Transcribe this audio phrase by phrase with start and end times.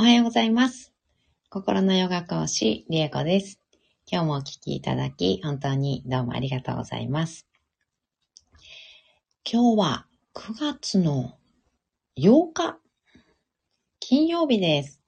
[0.00, 0.94] おはようございます。
[1.50, 3.60] 心のヨガ講師、リエコです。
[4.10, 7.46] 今日もお聞きいただき、本当にどうもありがとうございます。
[9.44, 11.36] 今日は9月の
[12.16, 12.78] 8日、
[13.98, 15.02] 金曜日です。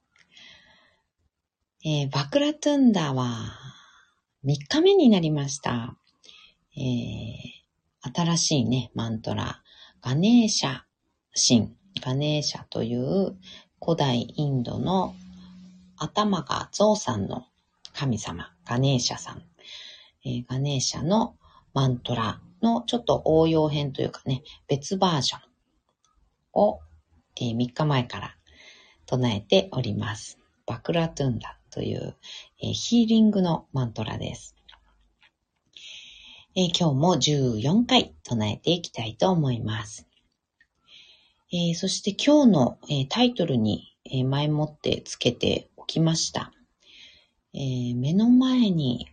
[1.83, 3.51] えーバクラトゥンダは
[4.45, 5.97] 3日目になりました。
[6.77, 9.63] えー新しいね、マントラ、
[10.01, 10.81] ガネーシャ
[11.33, 13.39] 神、ガネーシャという
[13.85, 15.13] 古代インドの
[15.97, 17.45] 頭がゾウさんの
[17.93, 19.43] 神様、ガネーシャさん。
[20.25, 21.35] えーガネーシャの
[21.73, 25.41] マントラのちょっと応用編というかね、別バージョン
[26.53, 26.79] を、
[27.35, 28.37] え3日前から
[29.05, 30.39] 唱えております。
[30.65, 32.15] バクラトゥンダという、
[32.61, 34.55] えーヒーリングのマントラです。
[36.55, 40.07] えー今日も14回唱えていきたいと思います。
[41.55, 46.51] えーそして今日の、えータイトルに、え前もってつけておきました。
[47.53, 49.07] えー目の前に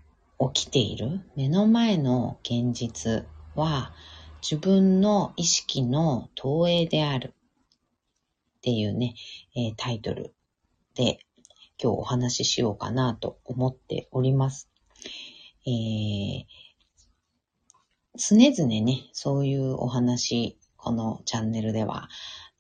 [0.55, 3.93] 起きている目の前の現実は
[4.41, 9.17] 自分の意識の投影であるっていうね、
[9.55, 10.33] えータイトル
[10.95, 11.19] で
[11.79, 14.71] 今日お話ししようかなと思っております。
[15.67, 16.45] えー
[18.17, 22.09] 常々ね、そういうお話、このチャンネルでは、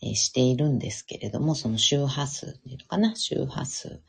[0.03, 4.03] えしているんですけれども、その周波数っていうのかな、周波数。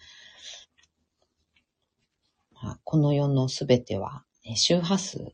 [2.53, 5.33] まあこの世のすべては、え周波数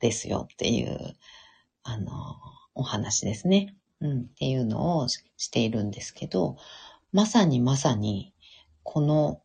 [0.00, 1.16] ですよっていう、
[1.84, 2.36] あの、
[2.74, 3.76] お話ですね。
[4.00, 6.56] うん、っていうのをししているんですけど、
[7.12, 8.32] まさにまさに、
[8.82, 9.42] この、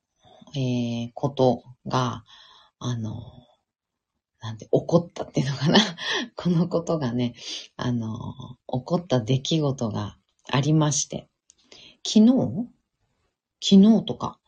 [0.56, 2.24] えーことが、
[2.80, 3.47] あの、
[4.42, 5.80] なんて、起こったっていうのかな。
[6.36, 7.36] このことがね、
[7.78, 8.16] あの、
[8.68, 10.18] 起こった出来事が
[10.50, 11.30] ありまして、
[12.06, 12.68] 昨日？
[13.62, 14.40] 昨日とか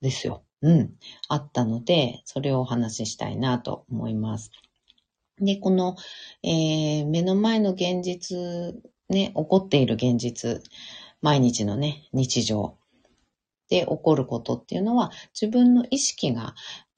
[0.00, 0.44] ですよ。
[0.62, 0.96] うん。
[1.28, 4.50] あったので、それをお話ししたいなと思います。
[5.40, 5.96] で、この、
[6.42, 8.38] えー目の前の現実、
[9.08, 10.62] ね、起こっている現実、
[11.22, 12.78] 毎日のね、日常
[13.68, 16.54] で起こることっていうのは、自分の意識が、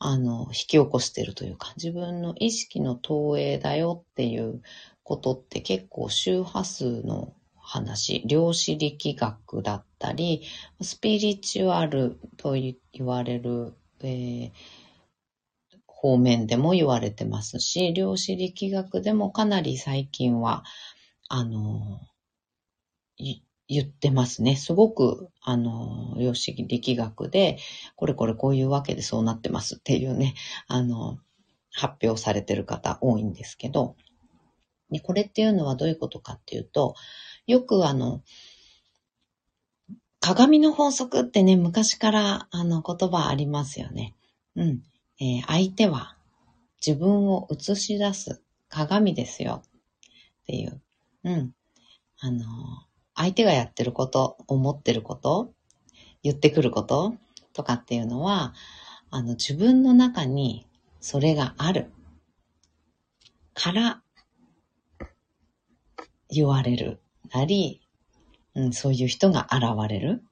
[0.07, 4.63] あの、引き起こしてるというか、自分の意識の投影だよっていう
[5.03, 10.43] ことって結構周波数の話、量子力学だったり、
[10.83, 12.77] スピリチュアルと言
[13.07, 14.53] われる、えー
[15.87, 20.63] 方面でも言われてますし、量子力学でもかなり最近は、
[21.29, 22.01] あの、
[23.69, 24.57] 言ってますね。
[24.57, 27.59] すごく、あの、量子力学で、
[27.97, 30.35] これこれこういうわけでそうなってますっていうね、
[30.67, 31.19] あの、
[31.73, 33.97] 発表されてる方多いんですけど、
[34.91, 36.95] でこれっていうのはどういうことかっていうと、
[37.47, 38.23] よくあの、
[40.21, 44.15] 鏡の法則ってね、昔からあの言葉ありますよね。
[44.57, 44.83] うん。
[45.21, 46.17] えー相手は
[46.85, 49.71] 自分を映し出す鏡ですよっ
[50.47, 50.81] ていう。
[51.25, 51.55] うん。
[52.19, 52.45] あの、
[53.15, 55.53] 相手がやってること、思ってること、
[56.23, 57.15] 言ってくること
[57.53, 58.55] とかっていうのは、
[59.11, 60.67] あの、自分の中に
[61.01, 61.91] それがある。
[63.55, 64.03] から
[66.29, 67.01] 言われる。
[67.33, 67.81] なり、
[68.55, 70.23] うん、そういう人が現れる。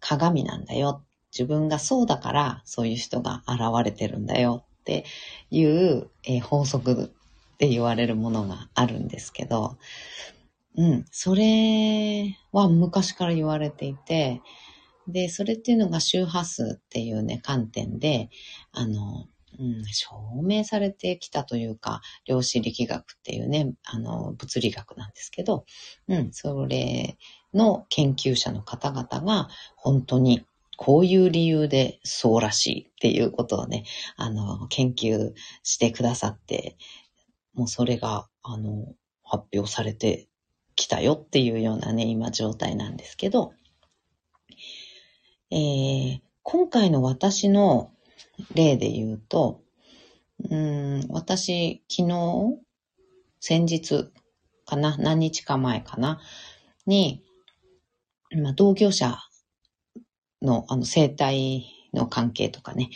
[0.00, 1.04] 鏡なんだよ。
[1.32, 4.64] 自分がそうだからそういう人が現れてるんだよ。
[4.80, 5.04] って
[5.50, 7.12] いう、えー法則
[7.54, 9.78] って言われるものがあるんですけど、
[10.76, 14.40] うん、それは昔から言われていて、
[15.06, 18.30] で、それっていうのが周波数っていうね、観点で、
[18.72, 19.26] あの、
[19.58, 25.66] うん、証明されてきたというか、量子力学っていうね、あの、物理学なんですけど、
[26.08, 27.18] うん、それ
[27.52, 30.42] の研究者の方々が、本当に
[30.78, 33.84] こういう理由でそうらしいっていうことをね、
[34.16, 35.32] あの、研究
[35.62, 36.76] してくださって、
[37.52, 40.28] もうそれが、あの、発表されて
[40.74, 43.52] きたよっていうようなね、今状態なんですけど、
[45.50, 47.92] えー今回の私の
[48.54, 49.62] 例で言うと、
[50.50, 52.58] うん、私、昨日、
[53.40, 54.10] 先日
[54.66, 56.20] かな、何日か前かな、
[56.86, 57.22] に、
[58.36, 59.18] まあ、同業者
[60.40, 61.64] の、あの、生態
[61.94, 62.90] の関係とかね、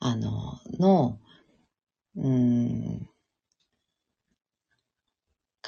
[0.00, 1.20] あの、の、
[2.16, 3.08] うん、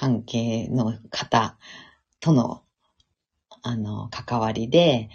[0.01, 1.59] 関係の方
[2.21, 2.63] との、
[3.61, 5.11] あの、関わりで、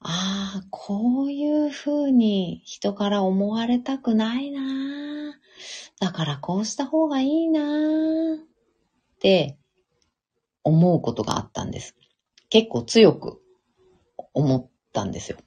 [0.00, 5.34] ああ、こういうふうに人から思われたくないな
[6.00, 8.40] だからこうした方がいいなぁっ
[9.20, 9.56] て
[10.64, 11.96] 思うことがあったんです。
[12.50, 13.40] 結構強く
[14.34, 15.38] 思ったんですよ。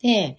[0.00, 0.38] で、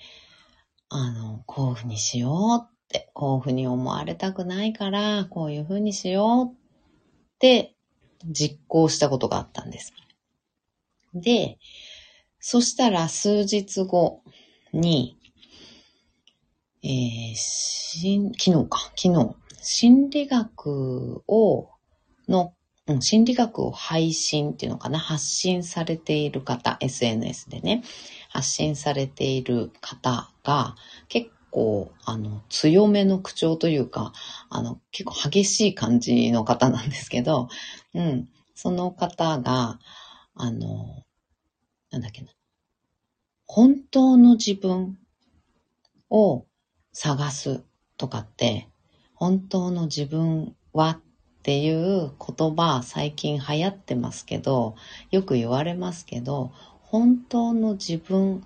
[0.90, 6.59] あの、こういうふうにしようって、こういうふうに思われたくないから、こういうふうにしようっ
[7.40, 7.76] て
[8.26, 9.94] 実行したことがあったんです。
[11.14, 11.58] で、
[12.40, 14.22] そしたら数日後
[14.74, 15.18] に、
[16.84, 21.70] えー、しん、昨日か、昨日、心理学を、
[22.28, 22.54] の、
[22.88, 27.84] うん、心理学を配信っていうのかな、発信されている方、SNS でね、
[28.30, 30.76] 発信されている方が、
[31.10, 34.14] 結構、あの、強めの口調というか、
[34.50, 37.50] あの、結構激しい感じの方なんですけど、
[37.94, 39.80] うん、その方が、
[40.36, 41.04] あの、
[41.92, 42.30] なんだっけな、
[43.46, 44.98] 本当の自分
[46.10, 46.46] を
[46.94, 47.64] 探す
[47.98, 48.68] とかって、
[49.14, 51.02] 本当の自分はっ
[51.42, 54.76] ていう言葉最近流行ってますけど、
[55.12, 56.52] よく言われますけど、
[56.82, 58.44] 本当の自分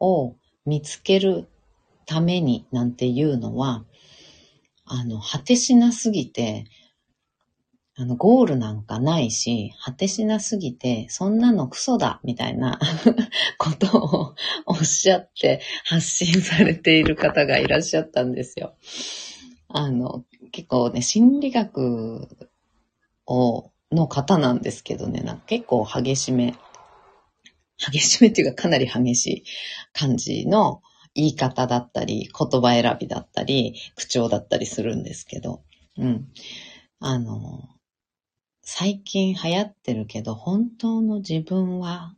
[0.00, 0.34] を
[0.64, 1.48] 見つける
[2.08, 3.84] ためになんていうのは、
[4.86, 6.64] あの、果てしなすぎて、
[7.96, 12.80] あの、ゴールなんかないし、果てしなすぎて、そんなのクソだみたいな
[13.58, 14.34] ことを
[14.64, 18.74] おっしゃって発信されている方がいらっしゃったんですよ。
[19.68, 22.26] あの、結構ね、心理学
[23.26, 26.54] を、の方なんですけどね、なんか結構激しめ、
[27.76, 29.44] 激しめっていうかかなり激しい
[29.92, 30.80] 感じの
[31.18, 35.64] 言い方だったり、言葉選びだったり、口調だったりするんですけど、
[35.96, 36.28] うん。
[37.00, 37.68] あの、
[38.62, 42.14] 最近流行ってるけど、本当の自分は、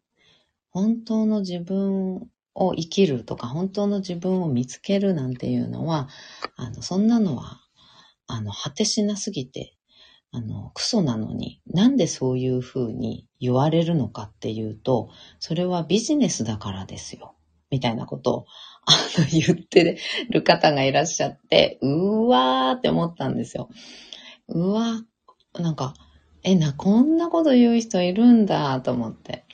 [0.69, 6.09] 本当の自分を生きるとか、本当の自分を見つけるなんていうのは、
[6.57, 7.63] あの、そんなのは、
[8.27, 9.79] あの、果てしなすぎて、
[10.31, 15.09] あの、クソなのに、なんでそういうふうに言われるのかっていうと、
[15.39, 17.35] それはビジネスだからですよ。
[17.71, 18.45] みたいなことを、
[18.87, 19.99] あの、言って
[20.31, 23.69] る方がいらっしゃって、うわーって思ったんですよ。
[24.49, 25.03] うわ、
[25.59, 25.95] なんか、
[26.43, 29.45] え、な、こんなこと言う人いるんだと思って。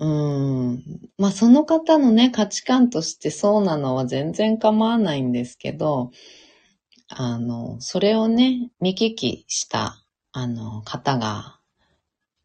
[0.00, 0.82] うん。
[1.18, 6.10] まあ、その方のね、価値観としてそうなのは全然構わないんですけど、
[7.08, 10.02] あの、それをね、見聞きした、
[10.32, 11.60] あの、方が、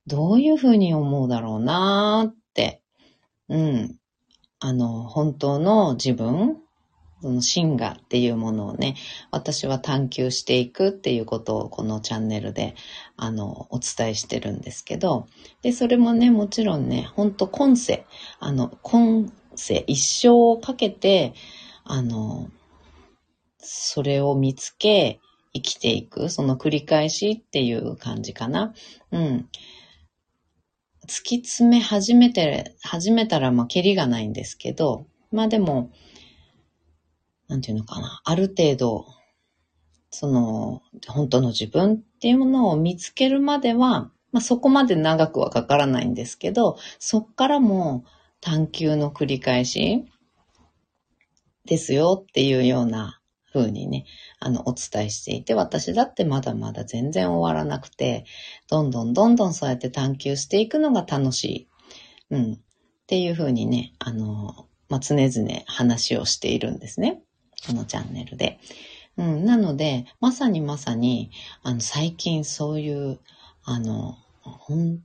[0.07, 2.81] どういうふうに思うだろうなーって、
[3.49, 3.98] うん。
[4.59, 6.57] あの、本当の自分
[7.21, 8.95] その真我っていうものをね、
[9.31, 12.75] 私は探求していくっていうことをこのチャンネルで、
[13.17, 15.27] あの、お伝えしてるんですけど、
[15.61, 18.05] で、それもね、もちろんね、ほんと今世、
[18.39, 21.33] あの、今世、一生をかけて、
[21.83, 22.49] あの、
[23.57, 25.19] それを見つけ、
[25.53, 28.73] 生きていく、その繰り返しっていう感じかな。
[29.11, 29.49] うん。
[31.09, 35.91] 突き詰め始めて、始めたら、まあ、キリがないんですけど、まあでも、
[37.47, 39.07] なんていうのかな、ある程度、
[40.11, 48.05] その、本当の自分っていうものを見つけるまでは、まあ、そこまで長くはかからないんですけど、そっからも
[48.39, 50.05] 探求の繰り返し
[51.65, 53.18] ですよっていうような
[53.53, 54.05] 風にね、
[54.39, 58.25] あの、お伝えしていて、私だってまだまだ全然終わらなくて、
[58.69, 61.67] どんどんどんどんそうやって探求していくのが楽しい。
[62.31, 62.53] うん。
[62.53, 62.57] っ
[63.07, 67.21] ていう風にね、あの、まあ、常々話をしているんですね。
[67.65, 68.59] このチャンネルで。
[69.17, 71.31] うん、なので、まさにまさに、
[71.63, 73.19] あの、最近そういう、
[73.63, 74.99] あの、本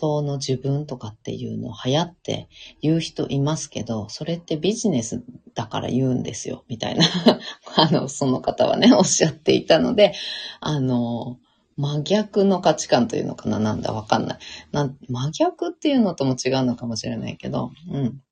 [0.00, 2.48] 当の自分とかっていうの流行って
[2.80, 5.24] 言う人いますけど、それってビジネス
[5.54, 7.04] だから言うんですよ、みたいな、
[7.76, 10.14] あの、その方はね、 おっしゃっていたので、
[10.60, 11.38] あの、
[11.76, 14.38] 真逆の価値観というのかななんだわかんない。
[14.70, 18.22] な真逆っていうのとも違うのかもしれないけど、うん。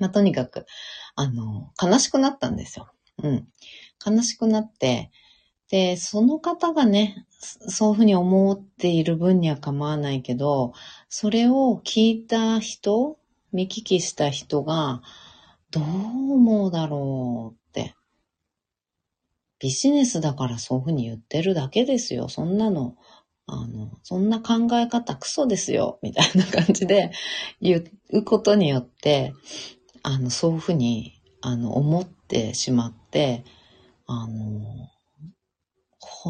[0.00, 0.64] まあ、とにかく、
[1.16, 2.88] あの、悲しくなったんですよ。
[3.22, 3.48] うん。
[4.04, 5.10] 悲しくなって、
[5.70, 10.72] で、その方がね、そういうふうに思っている分には構わないけど、
[11.08, 13.18] それを聞いた人、
[13.52, 15.02] 見聞きした人が、
[15.70, 17.94] どう思うだろうって。
[19.58, 22.28] ビジネスだからそういうふうに言ってるだけですよ。
[22.28, 22.96] そんなの、
[23.46, 25.98] あの、そんな考え方クソですよ。
[26.02, 27.12] みたいな感じで
[27.60, 29.32] 言うことによって、
[30.02, 33.44] あの、そういうふうに、あの、思ってしまって、
[34.06, 34.83] あの、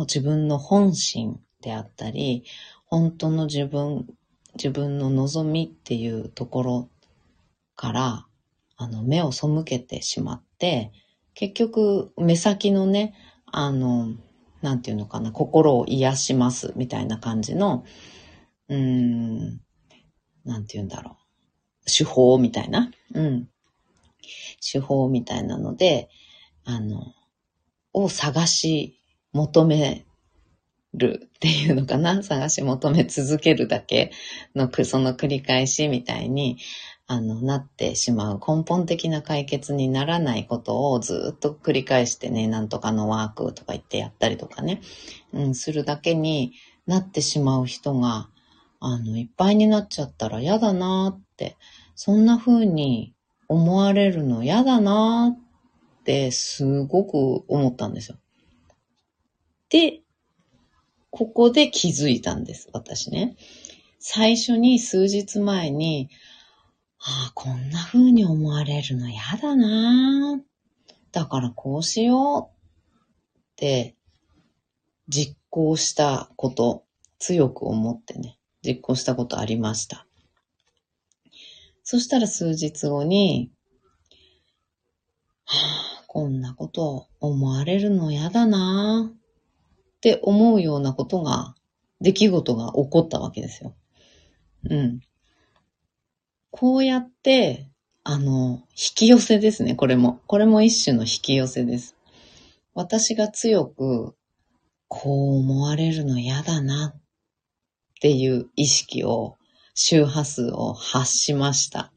[0.00, 2.44] 自分の本心であったり、
[2.86, 4.06] 本当の自分、
[4.54, 6.88] 自分の望みっていうところ
[7.76, 8.26] から、
[8.76, 10.92] あの、目を背けてしまって、
[11.34, 13.14] 結局、目先のね、
[13.46, 14.14] あの、
[14.62, 17.84] なんていうのかな、心を癒しますみたいな感じの、
[18.68, 19.60] うーん、
[20.44, 21.16] なんていうんだろ
[21.86, 21.90] う。
[21.90, 23.48] 手法みたいな、うん。
[24.60, 26.08] 手法みたいなので、
[26.64, 27.14] あの、
[27.92, 28.98] を探し
[29.34, 30.06] 求め
[30.94, 32.22] るっていうのかな？
[32.22, 34.12] 探し求め続けるだけ
[34.54, 36.56] の、その繰り返しみたいに、
[37.06, 38.40] あの、なってしまう。
[38.40, 44.80] 根本的な解決にならないことをずっと繰り返してね、なんとかのワークとか言ってやったりとかね、
[45.34, 46.54] うん、するだけに
[46.86, 48.30] なってしまう人が、
[48.80, 51.56] あの、いっぱいになっちゃったら嫌だなって、
[51.94, 53.14] そんな風に
[53.48, 58.16] 思われるの嫌だなってすごく思ったんですよ。
[59.74, 60.02] で、
[61.10, 63.34] ここで気づいたんです、私ね。
[63.98, 66.10] 最初に数日前に、
[67.00, 70.40] ああ、こんな風に思われるの嫌だな
[71.10, 73.96] だからこうしようって
[75.08, 76.84] 実行したこと、
[77.18, 80.06] 強く思ってね、実行したことありました。
[81.82, 83.50] そしたら数日後に、
[85.46, 85.58] は
[86.00, 89.12] あ、こんなこと思われるの嫌だな
[90.04, 91.54] って思うようなことが、
[92.02, 93.74] 出来事が起こったわけですよ。
[94.68, 95.00] うん。
[96.50, 97.70] こうやって、
[98.02, 100.20] あの、引き寄せですね、これも。
[100.26, 101.96] これも一種の引き寄せです。
[102.74, 104.14] 私が強く、
[104.88, 107.00] こう思われるの嫌だなっ
[108.02, 109.38] ていう意識を、
[109.72, 111.94] 周波数を発しました。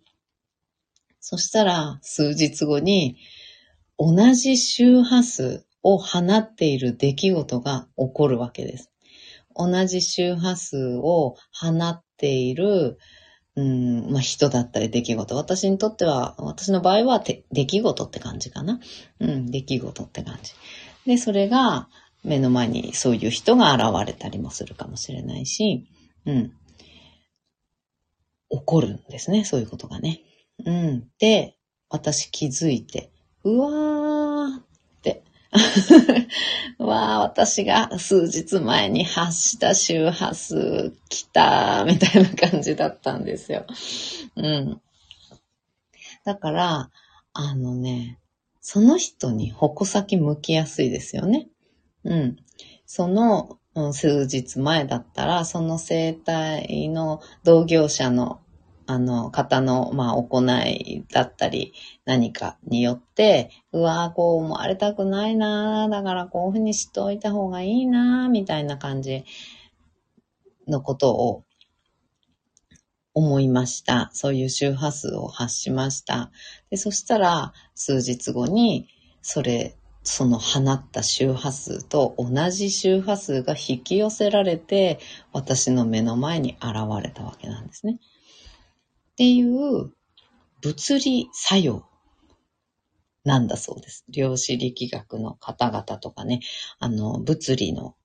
[1.20, 3.18] そしたら、数日後に、
[4.00, 8.92] 同じ周波数を放っている出来事が起こるわけです。
[9.56, 12.98] 同じ周波数を放っている
[13.56, 15.36] うん、まあ人だったり出来事。
[15.36, 18.80] 私にとっては、私の場合は出来事って感じかな。
[19.20, 20.54] うん、出来事って感じ。
[21.08, 21.90] で、それが
[22.24, 25.88] 目の前にそういう人が現れたりもするかもしれないし、
[26.28, 26.52] うん。
[28.50, 30.22] 起こるんですね、そういうことがね。
[30.64, 31.08] うん。
[31.18, 31.58] で、
[31.90, 33.12] 私気づいて、
[33.44, 34.17] うわー、
[36.78, 43.66] わあ、私が数日前に発した周波数来た、みたいな感じだったんですよ。
[44.36, 44.82] うん。
[46.26, 46.90] だから、
[47.34, 48.20] あのね、
[48.60, 51.48] その人に矛先向きやすいですよね。
[52.04, 52.38] うん。
[52.86, 53.60] その、
[53.94, 58.42] 数日前だったら、その生態の同業者の
[58.88, 61.74] あの、方の、まあ、行いだったり、
[62.06, 69.26] 何かによって、うわぁ、こう思われたくないなぁ、だからこういうふうにしといた方がいいなぁ、みたいな感じ
[70.68, 71.44] のことを
[73.14, 74.10] 思いました。
[74.14, 76.32] そういう周波数を発しました。
[76.70, 78.88] でそしたら、数日後に、
[79.22, 85.00] それ、その放った周波数と同じ周波数が引き寄せられて、
[85.34, 88.00] 私の目の前に現れたわけなんですね。
[89.18, 89.92] っていう
[90.62, 91.84] 物理作用
[93.24, 94.06] なんだそうです。
[94.10, 96.42] 量子力学の方々とかね、
[96.78, 97.96] あの、物理の、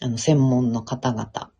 [0.00, 1.50] あの、専門の方々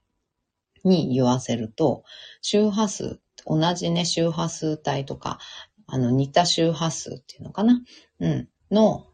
[0.85, 2.05] に言わせると、
[2.43, 5.40] 周波数、同じね、周波数帯とか、
[5.88, 7.83] あの、似た周波数っていうのかな
[8.21, 9.09] うん、の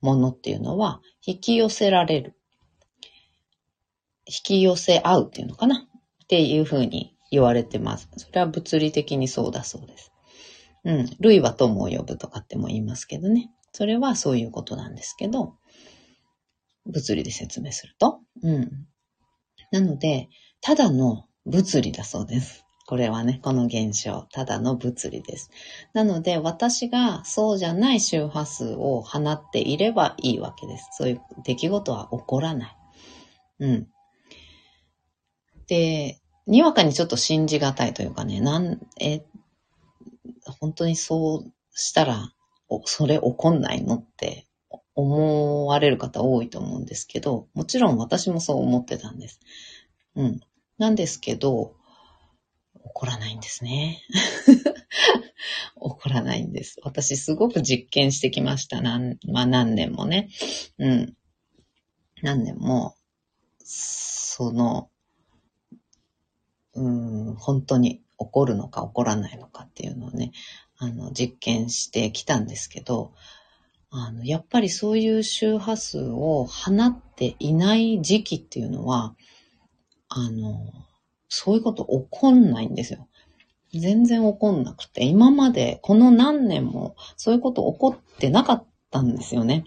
[0.00, 2.36] ものっていうのは、引き寄せられる。
[4.26, 5.88] 引き寄せ合うっていうのかな
[6.24, 8.08] っていうふうに言われてます。
[8.16, 10.12] それは物理的にそうだそうです。
[10.84, 11.06] うん。
[11.20, 13.50] 類は友を呼ぶとかっても言いますけどね。
[13.72, 15.54] それはそういうことなんですけど、
[16.86, 18.20] 物理で説明すると。
[18.42, 18.86] うん。
[19.72, 20.28] なので、
[20.60, 22.64] ただの物理だそうです。
[22.86, 25.50] これはね、この現象、ただの物理です。
[25.92, 30.88] なので、私がそうじゃない周波数を放っていればいいわけです。
[30.92, 32.76] そういう出来事は起こらない。
[33.58, 33.88] うん。
[35.66, 39.24] で、にわかにちょっと信じがたいというかね、なん、え、
[40.60, 42.32] 本当にそうしたら、
[42.68, 44.46] おそれ起こんないのって
[44.94, 49.40] 思われる方多いと思うんですけど、もちろん私もそう思ってたんです。
[50.14, 50.40] うん。
[50.78, 51.74] なんですけど、
[52.74, 54.02] 起こらないんですね。
[55.74, 56.80] 起こらないんです。
[56.82, 58.80] 私すごく実験してきました。
[58.80, 60.30] なん、まあ何年もね。
[60.78, 61.16] うん。
[62.22, 62.94] 何年も、
[63.58, 64.90] その、
[66.76, 66.88] う
[67.32, 70.32] ん、本当に起こるのか起こらないのかっていうのをね、
[70.78, 73.12] あの、実験してきたんですけど、
[73.90, 79.14] あの、やっぱりそういう周波数を放っていない時期っていうのは、
[80.08, 80.72] あの、
[81.28, 83.08] そういうこと起こんないんですよ。
[83.72, 89.64] 全然起こんなくて、今までこの何年もそういうこと起こってなかったんですよね。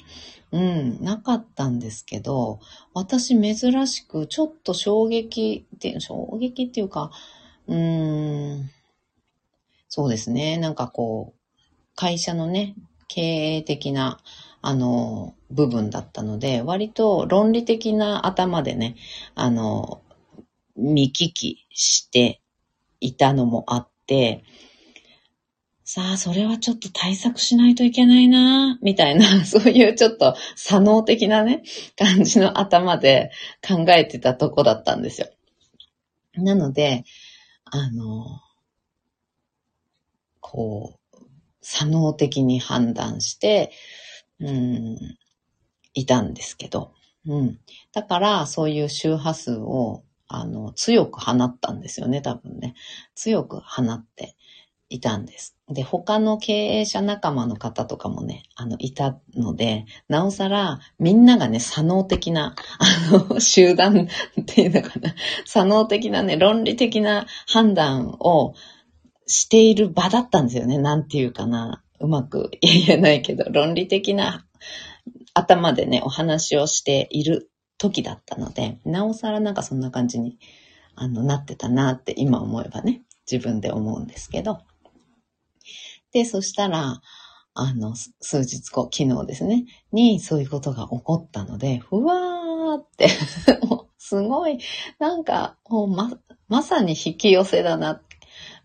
[0.52, 2.60] うん、なかったんですけど、
[2.94, 7.12] 私珍しくちょっと衝撃って、衝撃っていうか、
[7.68, 8.70] うん、
[9.88, 10.58] そうですね。
[10.58, 11.40] なんかこう、
[11.96, 12.76] 会社のね、
[13.08, 13.22] 経
[13.58, 14.20] 営的な、
[14.62, 18.96] あの、部分だったので、割と論理的な頭でね、
[19.36, 20.02] あの、
[20.76, 22.42] 見聞きして
[23.00, 24.44] いたのもあって、
[25.92, 31.64] さあ、それはちょっと対策しないといけないな、みたいな、 そういうちょっと左脳的なね、
[31.98, 33.32] 感じの頭で
[33.68, 35.30] 考えてたとこだったんですよ。
[36.36, 37.06] なので、
[37.66, 38.40] あの、
[40.40, 41.26] こう、
[41.62, 43.72] 左脳的に判断して、
[44.40, 45.18] うん、
[45.96, 46.94] いたんですけど、
[47.26, 47.60] うん。
[47.94, 52.76] だから、そういう周波数を、あの、強く放ったんですよね、多分ね。
[53.16, 54.36] 強く放って
[54.90, 55.56] いたんです。
[55.70, 64.08] で、他の経営者仲間の方とかもね、あの、いたので、なおさら、みんながね、左脳的な、あの、 集団
[64.42, 65.14] っていうのかな、
[65.46, 68.56] 左脳的なね、論理的な判断を
[69.28, 70.80] している場だったんですよね。
[70.80, 71.84] なんていうかな。
[72.00, 74.46] うまく言えないけど、論理的な
[75.34, 80.38] 頭でね、お話をしている時だったので、なおさらなんかそんな感じに、
[80.96, 84.60] あの、なってたなって今思えばね、自分で思うんですけど、
[86.12, 87.02] で、そしたら、
[87.54, 93.10] あの、数日後、昨日ですね、にそういうことが起こったので、ふわーって
[93.98, 94.60] すごい、
[94.98, 96.12] なんか、もうま、
[96.48, 98.02] まさに引き寄せだな。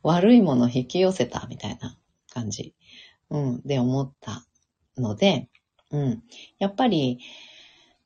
[0.02, 1.98] 悪いもの引き寄せたみたいな
[2.30, 2.74] 感じ、
[3.30, 4.44] うん、で思った
[4.98, 5.48] ので、
[5.90, 6.22] うん。
[6.58, 7.18] やっぱり、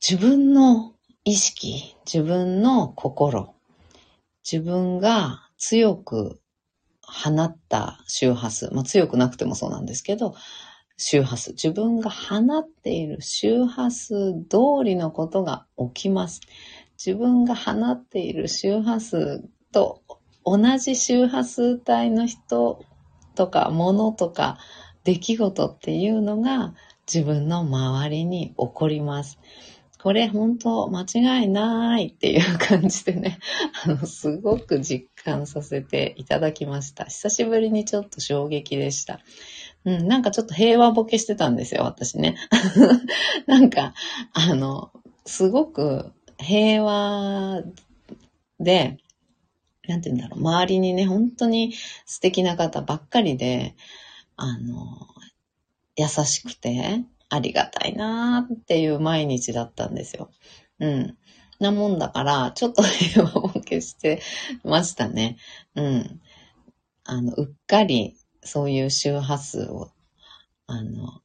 [0.01, 0.93] 自分の
[1.25, 3.53] 意識、自分の心、
[4.49, 6.41] 自分が強く
[7.09, 10.35] 放った周波数、まあ、強くなくてもそうなんですけど、
[10.97, 16.41] 周波数、自分が放っている周波数通りのことが起きます。
[17.03, 20.03] 自分が放っている周波数と
[20.45, 22.83] 同じ周波数帯の人
[23.35, 24.57] とか物とか
[25.05, 26.73] 出来事っていうのが
[27.07, 29.39] 自分の周りに起こります。
[30.01, 33.37] これ本当間違いないっていう感じでね、
[33.85, 37.05] あの、すごく実感させていただきました。
[37.05, 39.19] 久しぶりにちょっと衝撃でした。
[39.83, 42.37] うん、なんかちょっと平和ボケしてたんですよ、私ね。
[43.45, 43.93] なんか、
[44.31, 44.89] あの、
[45.25, 47.61] すごく平和
[48.57, 48.99] で、
[49.85, 51.73] なんて言うんだろう、周りにね、本当に
[52.05, 53.75] 素敵な方ばっかりで、
[54.37, 55.09] あの、
[55.97, 60.31] 優しくて、ありがたいなーっていう毎日だったんですよ。
[60.79, 61.17] うん。
[61.59, 64.21] なもんだから、ちょっと平和ボケして
[64.63, 65.37] ましたね。
[65.75, 66.21] うん。
[67.03, 69.91] あの、うっかりそういう周波数を、
[70.67, 71.21] あの、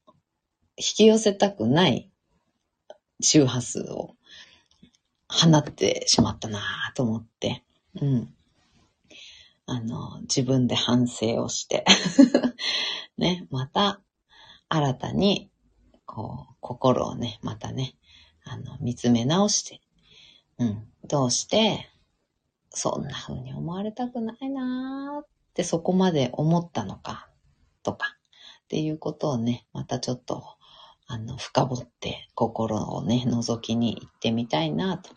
[0.76, 2.10] 引き寄せたくない
[3.20, 4.16] 周波数を
[5.28, 7.64] 放ってしまったなぁと思って、
[8.00, 8.34] うん。
[9.66, 11.84] あの、自分で反省をして
[13.16, 14.02] ね、また
[14.68, 15.50] 新たに
[16.06, 17.94] こう、心をね、またね、
[18.44, 19.80] あの、見つめ直して、
[20.58, 21.90] うん、どうして、
[22.70, 27.28] そんな風に思われたくないなーってそこまで思ったのか、
[27.82, 28.16] とか、
[28.64, 30.44] っていうことをね、またちょっと、
[31.06, 35.10] あの、深掘って心をね、覗きに行ってみたいなと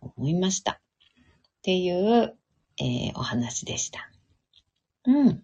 [0.00, 0.72] 思いました。
[0.72, 0.78] っ
[1.62, 2.36] ていう、
[2.78, 4.10] えー、お話でした。
[5.04, 5.42] うん。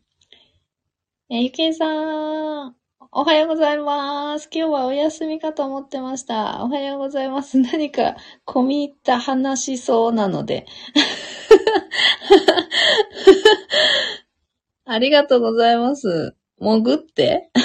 [1.28, 2.76] えゆけいさん、
[3.14, 4.48] おはようございます。
[4.50, 6.64] 今日はお休みかと思ってました。
[6.64, 7.58] おはようございます。
[7.60, 10.64] 何か込み入った話しそうなので。
[14.86, 16.34] ありがとうございます。
[16.58, 17.50] 潜って？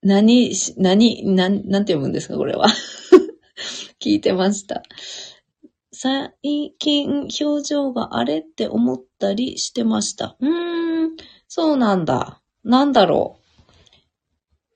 [0.00, 2.68] 何、何、何、なんて読むんですかこれは。
[4.00, 4.82] 聞いてました。
[5.92, 6.32] 最
[6.78, 10.38] 近表情があれって思ったりしてました。
[10.40, 11.16] うーん。
[11.52, 12.40] そうなんだ。
[12.62, 13.40] なんだろ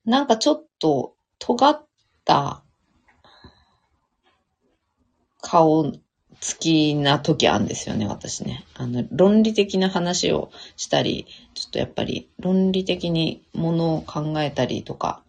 [0.04, 0.10] う。
[0.10, 1.87] なんかちょっと尖っ
[2.24, 2.64] た
[5.40, 5.92] 顔
[6.40, 8.64] つきな時あるんですよね、私ね。
[8.74, 15.22] あの、論理的な話をしたり、ちょっとやっぱり論理的にものを考えたりとか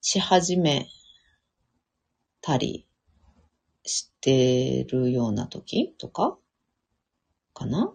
[0.00, 0.88] し始め
[2.40, 2.86] たり
[3.84, 6.38] してるような時とか
[7.52, 7.92] かな？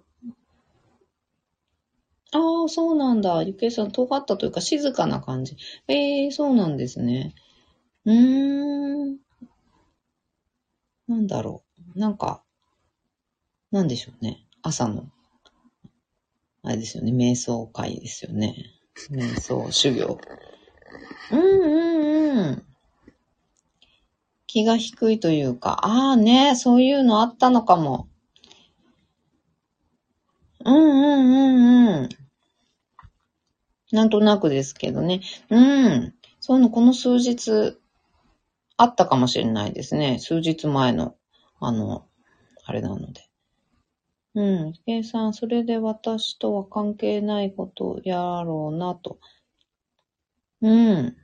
[2.32, 3.44] ああ、そうなんだ。
[3.44, 5.58] ゆけいさん、尖ったというか静かな感じ。
[5.88, 7.34] ええー、そうなんですね。
[8.06, 9.18] うーん。
[11.08, 11.64] なんだろ
[11.96, 12.00] う。
[12.00, 12.44] なんか、
[13.72, 14.46] なんでしょうね。
[14.62, 15.06] 朝の、
[16.64, 17.12] あれですよね。
[17.12, 18.56] 瞑想会ですよね。
[19.12, 20.18] 瞑想修行。
[21.32, 21.68] うんう
[22.34, 22.66] んうん。
[24.48, 28.08] 気が低いというか、ああね、そういうのあったのかも。
[30.65, 32.10] うんうんうんうん。
[33.91, 35.21] なんとなくですけどね。
[35.49, 36.13] うん。
[36.39, 37.78] そういうの、この数日、
[38.78, 40.19] あったかもしれないですね。
[40.19, 41.15] 数日前の、
[41.60, 42.08] あの、
[42.65, 43.30] あれなので。
[44.34, 44.73] うん。
[44.86, 49.19] 計算、それで私とは関係ないことやろうなと。
[50.62, 51.15] うん。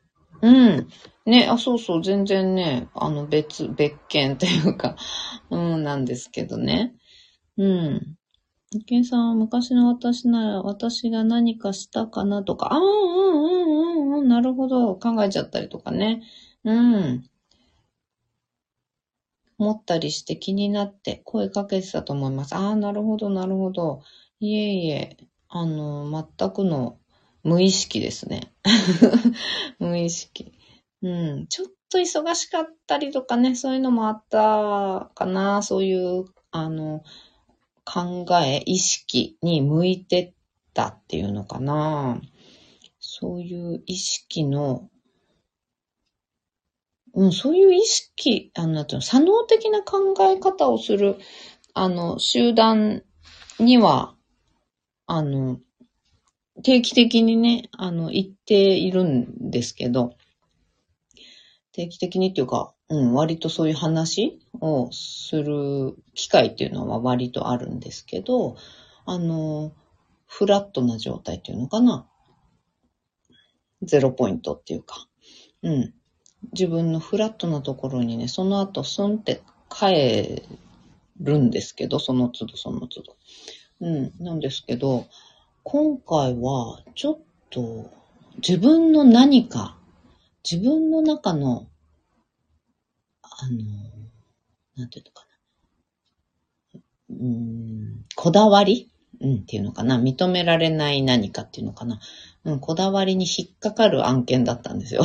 [0.42, 0.88] うん。
[1.26, 4.96] ね、あ、そうそう、全然ね、あの、別、別件っていうか、
[5.50, 6.96] うん、なんですけどね。
[7.58, 8.16] うん。
[8.80, 16.22] ケンさんは昔の私なら私が何かしたかなとか、ああ、うんうんうんうん、なるほど、考えちゃったりとかね。
[16.64, 17.24] うん。
[19.58, 22.56] 思ったりして気になって声かけてたと思います。
[22.56, 24.02] ああ、なるほど、なるほど。
[24.40, 25.18] いえいえ、
[25.50, 26.98] あの、全くの
[27.44, 28.54] 無意識ですね。
[29.80, 30.54] 無意識。
[31.02, 31.10] う
[31.42, 31.48] ん。
[31.48, 35.62] ちょっと忙しかったりとかね、そういうのもあったかな。
[35.62, 37.04] そういう、あの、
[37.92, 40.34] 考え、意識に向いてっ
[40.74, 42.22] たっていうのかな。
[43.00, 44.90] そういう意識の
[47.14, 51.18] うん、そういう意識、あの、なんていうの、左脳的な考え方をする、
[51.74, 53.04] あの、集団
[53.60, 54.16] には、
[55.08, 55.60] あの、
[56.64, 60.14] 定期的にね、あの、行っているんですけど、
[61.74, 68.58] 定期的にっていうか、うん、割とそういう話をする機会っていうのは割とあるんですけど、
[69.06, 69.72] あの、
[70.28, 72.08] フラットな状態っていうのかな。
[73.82, 75.08] ゼロポイントっていうか、
[75.64, 75.94] うん。
[76.54, 80.44] 自分のフラットなところにね、その後、スンって帰
[81.20, 83.16] るんですけど、その都度その都度。
[83.80, 85.08] うん、なんですけど、
[85.64, 87.90] 今回は、ちょっと、
[88.38, 89.78] 自分の何か、
[90.50, 91.68] 自分の中の、
[93.22, 93.64] あの、
[94.76, 96.82] なんていうのかな。
[97.10, 98.90] うん、こだわり？
[99.20, 100.00] うん、っていうのかな。
[100.00, 102.00] 認められない何かっていうのかな。
[102.44, 105.04] うん、こだわりに引っかかる案件だったんですよ。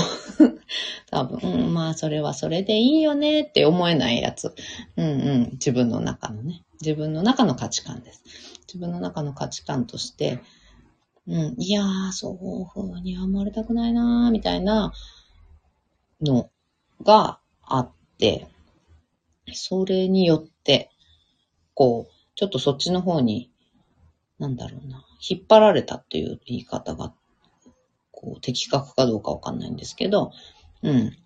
[1.11, 4.55] 多分、うん、まあ、それはそれでいいよねって思えないやつ。
[4.97, 6.65] うんうん、自分の中のね。
[6.81, 8.23] 自分の中の価値観です。
[8.67, 10.41] 自分の中の価値観として、
[11.27, 14.93] うん、いやー、そうふうに思われたくないなー、みたいな
[16.21, 16.51] の
[17.03, 18.49] があって、
[19.53, 20.91] それによって、
[21.75, 23.51] こう、ちょっとそっちの方に、
[24.39, 27.15] なんだろうな、引っ張られたっていう言い方が、
[28.11, 30.33] こう、的確かどうかわかんないんですけど、
[30.83, 31.17] うん。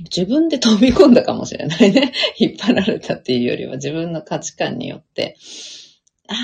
[0.00, 2.12] 自分で飛び込んだかもしれないね。
[2.36, 5.36] 引っ張られたっていうよりは自分の価値観によって、
[6.26, 6.34] あ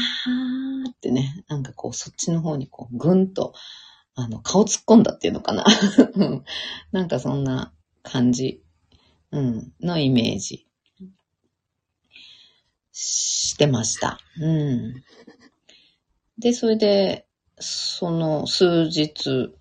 [0.87, 3.55] ーってね、なんかこうそっちの方にこうぐんと、
[4.23, 5.65] あの、顔突っ込んだっていうのかな。
[6.93, 8.63] なんかそんな感じ、
[9.33, 10.67] うん、のイメージ
[12.93, 14.19] してました。
[14.41, 15.03] うん。
[16.39, 17.27] で、それで、
[17.59, 19.55] その数日、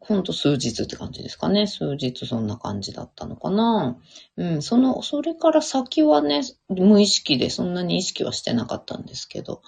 [0.00, 1.66] ほんと数日って感じですかね。
[1.66, 3.98] 数日そんな感じだったのかな。
[4.36, 9.62] うん、その、それから先はね、無意識でそんなに意識はしてなかったんですけど。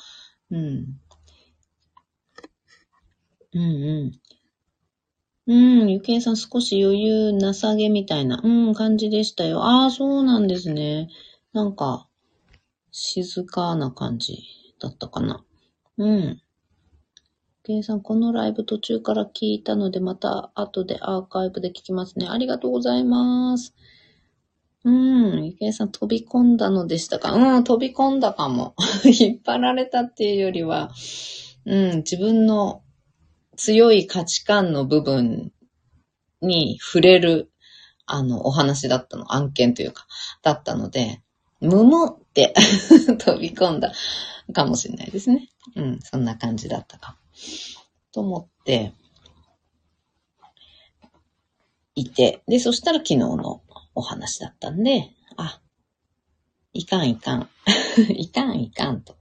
[0.51, 1.01] うん。
[3.57, 4.21] うんうん。
[5.49, 9.63] うん、ゆけいさん少し余裕なさげみたいな、うん、感じでしたよ。
[9.63, 11.09] ああ、そうなんですね。
[11.53, 12.07] なんか、
[12.91, 14.45] 静かな感じ
[14.81, 15.45] だったかな。
[15.97, 16.43] うん。
[17.63, 22.27] ケイさん、このライブ途中から聞いたので、また後でアーカイブで聞きますね。
[22.29, 23.75] ありがとうございます。
[24.85, 25.57] うん。
[25.59, 28.75] ケイさん、飛び込んだのでしたかうん、飛び込んだかも。
[29.05, 30.93] 引っ張られたっていうよりは、
[31.65, 32.83] うん、自分の
[33.57, 35.53] 強い価値観の部分
[36.41, 37.51] に触れる、
[38.07, 40.07] あの、お話だったの、案件というか、
[40.43, 41.23] だったので、
[41.61, 42.55] むむって
[43.19, 43.93] 飛び込んだ
[44.53, 45.49] かもしれないですね。
[45.75, 47.19] うん、そんな感じだったか。
[48.13, 48.93] と思って、
[51.95, 53.63] いて、で、そしたら昨日の
[53.95, 55.61] お話だったんで、あ、
[56.73, 57.51] いかんいかん、
[58.15, 59.17] いかんいかんと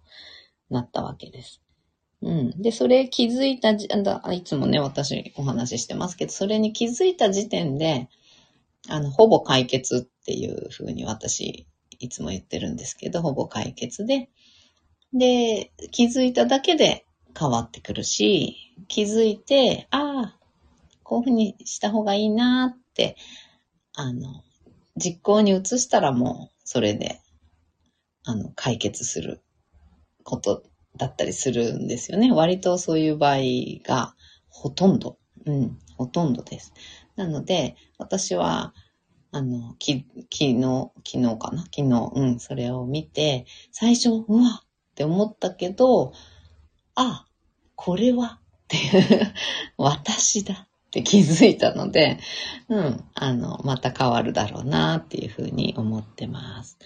[0.69, 1.61] なったわけです。
[2.25, 2.61] うん。
[2.61, 3.87] で、それ気づいたじ、
[4.33, 8.09] いつもね、私お話ししてますけど、それに気づいた時点で、
[8.89, 11.67] あの、ほぼ解決っていうふうに私、
[11.99, 14.29] いつも言ってるんですけど、ほぼ解決で、
[15.13, 17.05] で、気づいただけで
[17.39, 20.39] 変わってくるし、気づいて、ああ、
[21.03, 23.17] こういうふうにした方がいいなって、
[23.93, 24.43] あの、
[24.97, 27.21] 実行に移したらもう、それで、
[28.23, 29.43] あの、解決する
[30.23, 30.63] こと
[30.97, 32.31] だったりするんですよね。
[32.31, 33.37] 割とそういう場合
[33.83, 34.15] が
[34.49, 36.73] ほとんど、うん、ほとんどです。
[37.15, 38.73] なので、私は、
[39.31, 41.63] あの、き、昨日、昨日かな？
[41.63, 46.13] 昨日、うん、それを見て、最初、うわ、って思ったけど、
[46.95, 47.25] あ、
[47.75, 48.39] これは？
[48.63, 49.33] っていう、
[49.77, 52.17] 私だって気づいたので、
[52.69, 56.77] うん、あの、また変わるだろうなっていうふうに思ってます。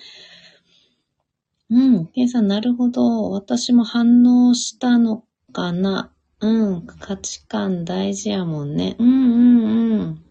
[1.72, 3.30] うん、ケンさん、なるほど。
[3.32, 6.12] 私も反応したのかな。
[6.42, 8.96] うん、価値観大事やもんね。
[8.98, 10.26] うんうんうん。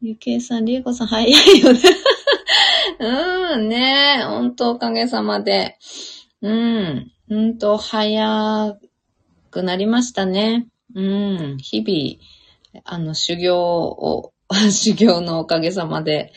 [0.00, 1.80] ゆけいさん、りえこさん、早いよね。
[3.00, 5.76] うん、ねほんとおかげさまで。
[6.40, 8.76] うん、ほんと早
[9.50, 10.68] くなりましたね。
[10.94, 14.32] うん、日々、あの、修行を、
[14.70, 16.32] 修行のおかげさまで、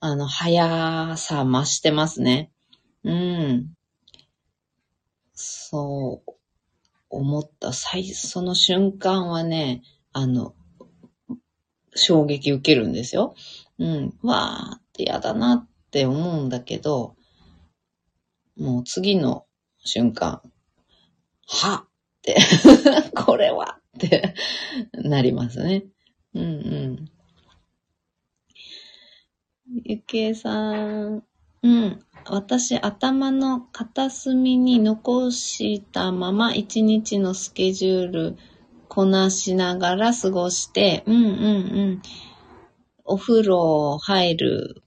[0.00, 2.50] あの、速さ増してますね。
[3.04, 3.74] うん。
[5.34, 6.32] そう、
[7.10, 9.82] 思った最、その瞬間はね、
[10.12, 10.54] あの、
[11.94, 13.34] 衝撃受けるんですよ。
[13.78, 14.18] うん。
[14.22, 17.14] わーって嫌だなって思うんだけど、
[18.56, 19.46] もう次の
[19.84, 20.40] 瞬間、
[21.46, 21.88] はっ
[22.22, 22.38] て
[23.16, 24.34] これはって
[24.94, 25.84] なりますね。
[26.34, 27.19] うんうん。
[29.72, 31.22] ゆきえさん、
[31.62, 32.00] うん。
[32.28, 38.36] 私、頭の片隅に残したまま一日のスケジュール
[38.88, 41.28] こなしながら過ごして、うんうんう
[41.92, 42.02] ん。
[43.04, 44.82] お風呂入る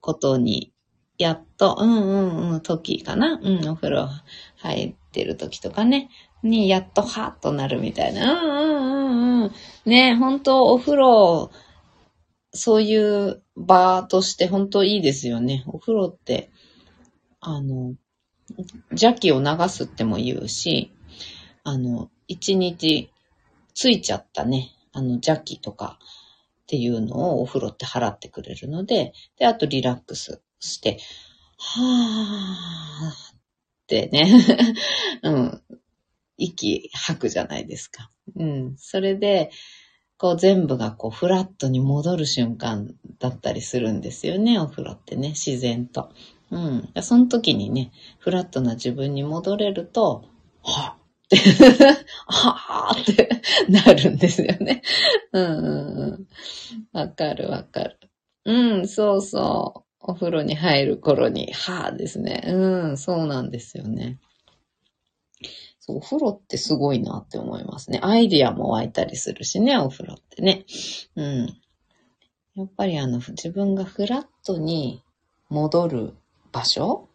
[0.00, 0.74] ことに、
[1.16, 2.16] やっと、うんう
[2.48, 3.40] んうん、時かな。
[3.42, 4.08] うん、お風呂
[4.56, 6.10] 入ってる時とかね。
[6.42, 8.42] に、やっとはっとなるみたいな。
[8.42, 9.52] うんうんうんうん。
[9.86, 11.50] ね、本当お風呂、
[12.52, 15.64] そういう場として本当いいですよね。
[15.66, 16.50] お風呂って、
[17.40, 17.94] あの、
[18.90, 20.92] 邪気を流すっても言うし、
[21.64, 23.10] あの、一日
[23.74, 25.98] ついちゃったね、あの邪気とか
[26.62, 30.98] っていうのをお風呂って払ってくれるので、で、あとリラックスして、
[31.56, 33.40] はーっ
[33.86, 34.30] てね、
[35.22, 35.62] うん、
[36.36, 38.10] 息吐くじゃないですか。
[38.36, 38.76] うん。
[38.76, 39.50] それで、
[40.22, 46.10] こう全部がこうフラットに戻る瞬間だったりするんですよね、お風呂ってね、自然と。
[46.52, 46.88] うん。
[47.02, 50.24] その時にね、フラットな自分に戻れると、
[50.62, 51.38] はって
[52.28, 54.82] はぁってなるんですよね。
[55.32, 55.64] うんうん
[55.98, 56.26] うん。
[56.92, 57.98] わかるわかる。
[58.44, 59.82] うん、そうそう。
[59.98, 62.44] お風呂に入る頃に、はぁですね。
[62.46, 64.20] うん、そうなんですよね。
[65.84, 67.98] そう、お風呂ってすごいなって思いますね。
[68.02, 70.64] アイディアも湧いたりするしね、お風呂ってね。
[71.16, 71.46] うん。
[72.54, 75.02] やっぱりあの、自分がフラットに
[75.48, 76.14] 戻る
[76.52, 77.08] 場所？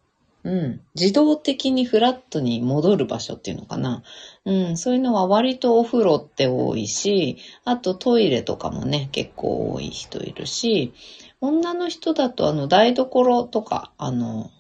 [0.43, 0.81] うん。
[0.95, 4.03] 自動的にフラットに戻る場所っていうのかな。
[4.43, 4.77] うん。
[4.77, 10.93] そういうのは割とお風呂って多いし、あとトイレとかもね、結構多い人いるし、
[11.39, 14.51] 女の人だとあの台所とか、あの、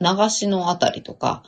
[0.00, 1.44] 流しのあたりとか、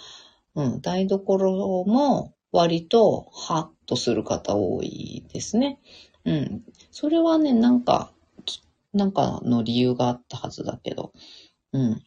[0.57, 5.79] うん、台所も割とハッとする方多いですね。
[6.25, 6.63] うん。
[6.91, 8.11] それはね、なんか、
[8.93, 11.13] なんかの理由があったはずだけど、
[11.73, 12.03] うん。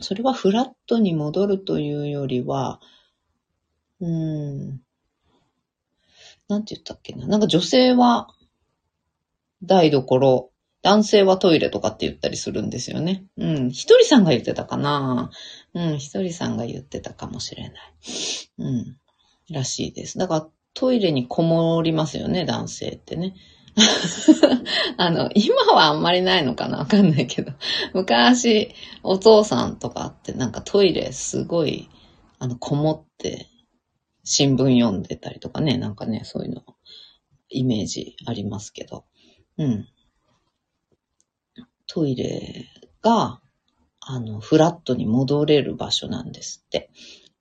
[0.00, 2.80] それはフラットに戻るというよりは、
[4.00, 4.80] うーん、
[6.46, 7.26] なんて言ったっけな。
[7.26, 8.28] なんか女性は
[9.62, 10.50] 台所、
[10.82, 13.24] 男性はトイレとかって言ったりするんですよね。
[13.36, 13.70] うん。
[13.70, 15.30] ひとりさんが言ってたかな。
[15.78, 15.98] うん。
[15.98, 17.72] ひとりさんが言ってたかもしれない。
[18.58, 18.96] うん。
[19.50, 20.18] らしいです。
[20.18, 23.34] だからトイレにこもりますよね、男性ってね。
[24.98, 27.52] あの、今はあんまりないのかなわかんないけど。
[27.94, 31.88] 昔、お父さんとかってなんかトイレすごい、
[32.40, 33.48] あの、こもって
[34.24, 36.62] 新聞読んでたりとかね、なんかね、そういうの、
[37.50, 39.04] イメージありますけど。
[39.58, 39.88] うん。
[41.86, 42.66] トイレ
[43.00, 43.40] が、
[44.10, 46.90] あの、フラットに戻れる場所なんですって。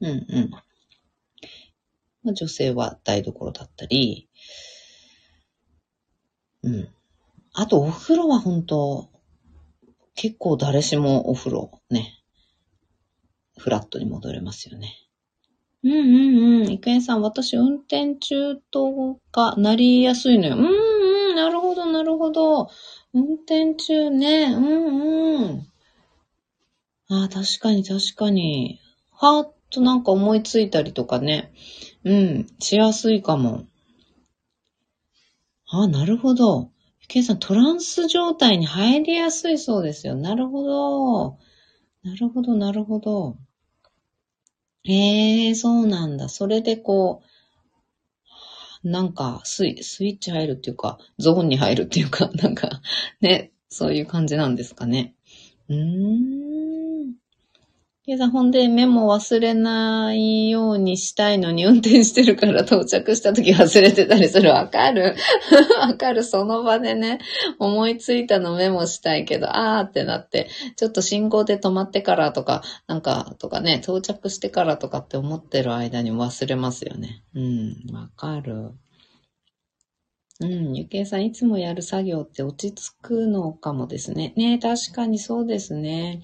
[0.02, 0.50] うんうん。
[0.50, 4.28] まあ、女性は台所だったり、
[6.64, 6.90] うん。
[7.54, 9.10] あと、お風呂は本当
[10.14, 12.20] 結構誰しもお風呂ね、
[13.58, 14.94] フラットに戻れますよね。
[15.84, 16.70] うんうんうん。
[16.70, 20.58] いくえさん、私運転中とかなりやすいのよ。
[20.58, 22.70] うんうん、なるほどなるほど。
[23.14, 24.54] 運転中ね。
[24.54, 25.68] うんうん。
[27.10, 28.80] ああ、確かに確かに。
[29.12, 31.54] はーっとなんか思いついたりとかね。
[32.04, 33.66] うん、しやすいかも。
[35.70, 36.70] ああ、なるほど。
[37.02, 40.16] ゆきえさん、トランス状態に入りやすいそうですよ。
[40.16, 41.38] なるほど。
[42.04, 43.38] なるほど、なるほど。
[44.84, 46.30] へえ、そうなんだ。
[46.30, 47.22] それでこ
[48.84, 52.82] う、なんかスイ、スイッチ入るっていうか、ゾーンに入るっていうか、なんか、
[53.22, 55.16] ね、そういう感じなんですかね。
[55.70, 56.67] うーん。
[58.08, 64.50] ケイさん、ほんでメモ忘れないようにしたいのに運転してるから到着した時忘れてたりする。
[64.52, 65.18] わかる
[65.78, 66.24] わかる。
[66.24, 67.20] その場でね、
[67.60, 77.24] 思いついたのメモしたいけど、あーってなって、ちょっと信号で止まってからとか、なんか、とかね、到着してからとかって思ってる間に忘れますよね。
[77.36, 78.72] うん、わかる。
[80.40, 84.34] うん、ゆけいさん、いつもやる作業って落ち着くのかもですね。
[84.38, 86.22] ね確かにそうですね。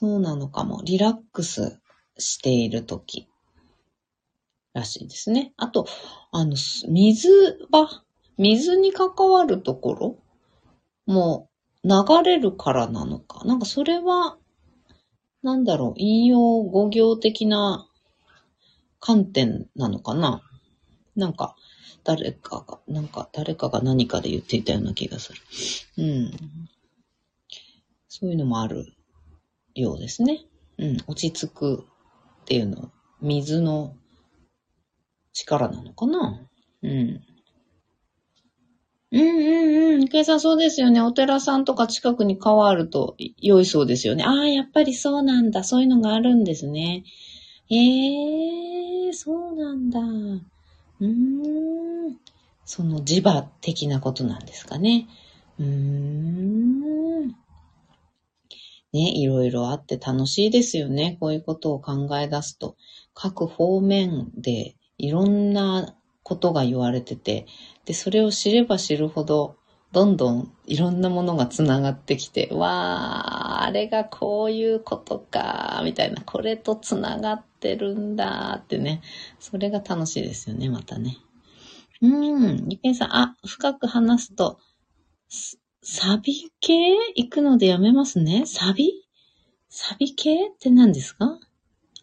[0.00, 0.80] そうなのかも。
[0.82, 1.78] リラックス
[2.16, 3.28] しているとき
[4.72, 5.52] らしいですね。
[5.58, 5.86] あと、
[6.32, 7.28] あの、水
[7.70, 7.86] 場、
[8.38, 10.16] 水に関わるところ
[11.04, 11.50] も
[11.84, 11.90] 流
[12.24, 13.44] れるからなのか。
[13.44, 14.38] なんかそれは、
[15.42, 17.86] なんだろう、引用語行的な
[19.00, 20.40] 観点なのかな。
[21.14, 21.56] なんか、
[22.04, 25.40] 誰かが、なんか誰かが何かで言っていたような気がする。
[25.98, 26.30] うん。
[28.08, 28.94] そういうのもある
[29.74, 30.44] ようですね。
[30.78, 31.84] うん、落ち着く
[32.42, 33.94] っていうの、水の
[35.32, 36.40] 力なのかな
[36.82, 37.20] うん。
[39.12, 40.08] うんうんうん。
[40.08, 41.00] 計算そうですよね。
[41.00, 44.24] お寺さんとか近くに川あると良いそうですよね。
[44.24, 45.64] ああ、やっぱりそうなんだ。
[45.64, 47.04] そういうのがあるんですね。
[47.70, 47.76] え
[49.06, 50.00] えー、そうなんだ。
[50.00, 52.16] うーん。
[52.64, 55.08] その磁場的なことなんですかね。
[55.58, 57.34] うーん。
[58.92, 61.16] ね、いろいろあって楽しいですよね。
[61.20, 62.76] こういうことを考え出すと。
[63.14, 67.46] 各方面でいろんなことが言われてて、
[67.84, 69.56] で、それを知れば知るほど、
[69.92, 79.02] どんどんいろんなものがつながってきて、わー、あれがこういうことか、みたいな、これとつながってるんだってね。
[79.40, 81.16] それが楽しいですよね、またね。
[82.02, 84.58] うん、ゆけんさん、あ、深く話すと、
[85.82, 86.74] サビ系？
[87.16, 88.44] 行くのでやめますね。
[88.44, 88.92] サビ？
[89.70, 91.38] サビ系って何ですか？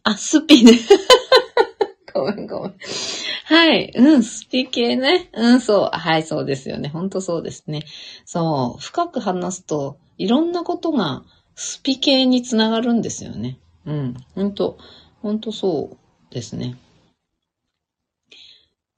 [0.02, 0.72] あ、スピね。
[2.12, 2.76] ごめんごめん。
[3.46, 3.94] はい。
[3.96, 5.30] うん、スピ系ね。
[5.32, 5.96] うん、そう。
[5.96, 6.90] はい、そうですよね。
[6.90, 7.86] ほんとそうですね。
[8.26, 8.82] そう。
[8.82, 13.60] 深く話すと、いろんなことがスピ系につながるんですよね。
[13.86, 14.16] うん。
[14.34, 14.80] ほんと、
[15.22, 15.98] ほんとそ
[16.32, 16.78] うですね。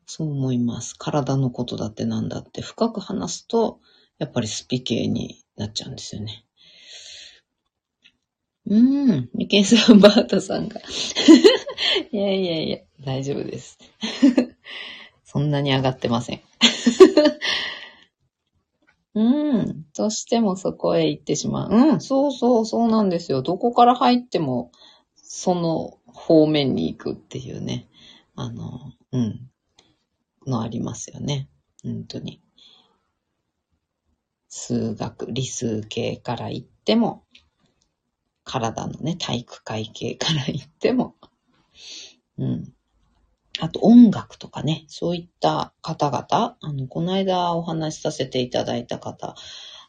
[0.05, 0.95] そう思います。
[0.97, 3.81] 体のことだってなんだって深く話すと、
[4.19, 6.45] やっぱりスピ系になっちゃうんですよね。
[8.67, 10.79] うーん、ミケンさん、 バータさんが。
[12.11, 13.79] いやいやいや、大丈夫です。
[15.23, 16.41] そんなに上がってません。
[19.15, 19.85] うん。
[19.93, 21.71] としてもそこへ行ってしまう。
[21.71, 22.01] うん。
[22.01, 23.41] そうそう、そうなんですよ。
[23.41, 24.71] どこから入っても、
[25.15, 27.87] その方面に行くっていうね。
[28.35, 29.49] あの、うん。
[30.45, 31.49] のありますよね。
[31.83, 32.41] 本当に。
[34.49, 37.23] 数学、理数系から言っても、
[38.43, 41.15] 体のね、体育会系から言っても、
[42.37, 42.73] うん。
[43.61, 49.35] あと音楽とかね、そういった方々、あの、この間お話しさせていただいた方、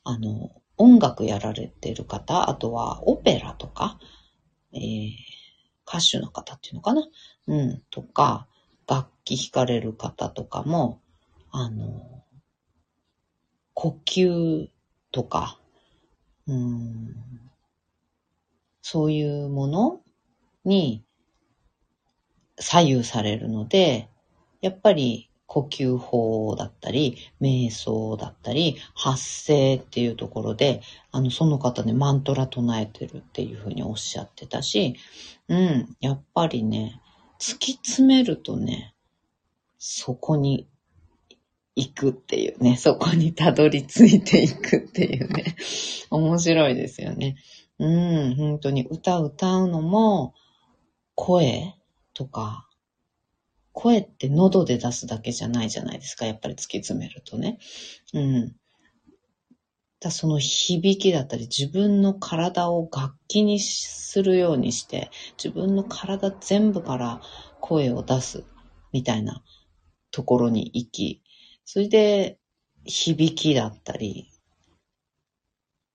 [0.04, 3.98] あの、音楽やられてる方、あとはオペラとか、
[4.72, 5.10] えー、
[5.86, 7.02] 歌手の方っていうのかな？
[7.46, 8.46] うん、とか、
[8.88, 11.00] 楽器弾かれる方とかも、
[11.50, 12.19] あの、
[13.80, 14.68] 呼吸
[15.10, 15.58] とか、
[16.46, 17.16] うん、
[18.82, 20.00] そういうもの
[20.66, 21.02] に
[22.58, 24.10] 左右されるので、
[24.60, 34.96] やっぱり呼吸法だったり、瞑想だったり、発声っていうところで、あの、その方ね、マントラ唱えてるっていうふうにおっしゃってたし、
[35.48, 37.00] うん、やっぱりね、
[37.38, 38.94] 突き詰めるとね、
[39.78, 40.68] そこに
[41.76, 45.56] 行くっていうね、そこにたどり着いていくっていうね、
[46.10, 47.36] 面白いですよね。
[47.78, 50.34] うん、本当に歌歌うのも、
[51.14, 51.74] 声
[52.12, 52.68] とか、
[53.72, 57.58] 声って喉で出すだけじゃないじゃないですか、やっぱり突き詰めるとね。
[58.12, 58.56] うん。
[60.00, 65.10] だその響きだったり、自分の体を楽器にするようにして、
[65.42, 67.20] 自分の体全部から
[67.60, 68.44] 声を出す
[68.92, 69.42] みたいな
[70.10, 71.22] ところに行き、
[71.72, 72.36] それで、
[72.84, 74.28] 響きだったり、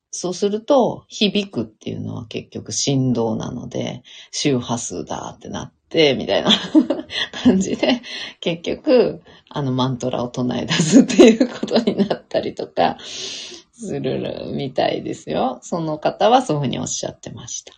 [0.10, 4.02] そうすると、響くっていうのは結局振動なので、
[4.32, 6.52] 周波数だってなって、みたいな
[7.44, 8.02] 感じで、
[8.40, 15.60] 結局、あのマントラを唱え出すっていうことになったりとか、するみたいですよ。
[15.62, 17.74] その方はそういうふうにおっしゃってました。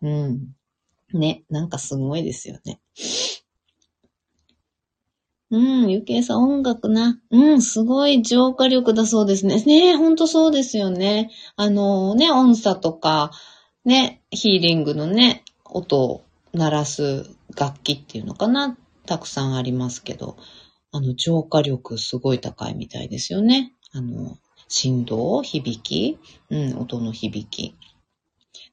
[0.00, 0.54] うん。
[1.12, 2.80] ね、なんかすごいですよね。
[5.54, 7.20] うん、ゆけいさん、音楽な。
[7.30, 9.62] うん、すごい浄化力だそうですね。
[9.62, 11.30] ねえほんとそうですよね。
[11.54, 13.30] あのね、音差とか、
[13.84, 16.24] ね、ヒーリングのね、音を
[16.54, 18.76] 鳴らす楽器っていうのかな、
[19.06, 20.36] たくさんありますけど、
[20.90, 23.74] あの、浄化力すごい高いみたいですよね。
[23.92, 24.36] あの、
[24.66, 26.18] 振動、響き、
[26.50, 27.76] うん、音の響き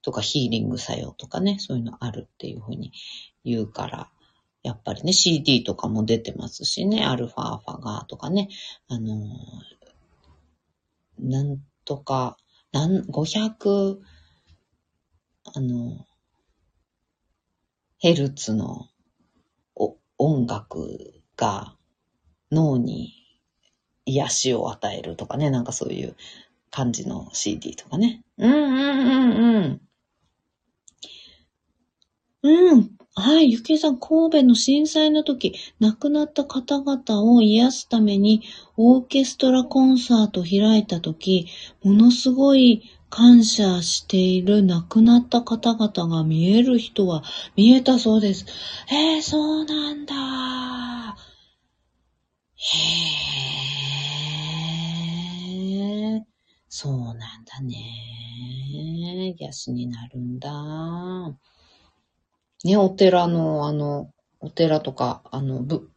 [0.01, 2.91] とかヒーリング作用とかね、そういうのあるっていうふうに
[3.45, 4.09] 言うから、
[4.63, 8.49] やっぱりね、CD とかも出てますしね、アルファーファガーとかね、
[8.87, 9.17] あの
[11.19, 12.37] なんとか、
[12.71, 13.99] なん、500、
[15.53, 16.05] あの、
[17.99, 18.87] ヘルツの
[20.17, 21.75] 音楽が
[22.51, 23.13] 脳に
[24.05, 26.15] 癒しを与えるとかね、なんかそういう
[26.71, 28.23] 感じの CD とかね。
[28.37, 29.81] うんうんうん
[32.43, 32.71] うん。
[32.71, 33.00] うん。
[33.13, 38.41] はい、ゆきえさん、神戸の震災の時、亡くなった方々を癒すために、
[38.77, 41.47] オーケストラコンサートを開いた時、
[41.83, 47.23] ものすごい感謝している亡くなった方々が見える人は
[47.57, 48.45] 見えたそうです。
[48.89, 50.15] えー、そうなんだ。
[52.55, 56.21] へー。
[56.69, 59.35] そうなんだね。
[59.37, 60.49] 癒しになるんだ。
[62.63, 65.89] ね、お寺の、あの、お寺とか、あの、ぶ、